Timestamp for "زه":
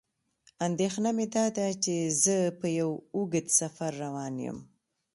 2.23-2.37